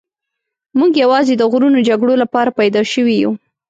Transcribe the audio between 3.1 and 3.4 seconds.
یو.